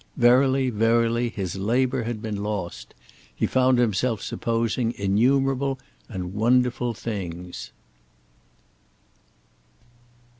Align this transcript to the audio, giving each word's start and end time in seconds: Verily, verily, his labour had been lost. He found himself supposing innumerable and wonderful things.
Verily, 0.17 0.71
verily, 0.71 1.29
his 1.29 1.57
labour 1.57 2.05
had 2.05 2.23
been 2.23 2.41
lost. 2.41 2.95
He 3.35 3.45
found 3.45 3.77
himself 3.77 4.19
supposing 4.23 4.93
innumerable 4.97 5.77
and 6.09 6.33
wonderful 6.33 6.95
things. 6.95 7.71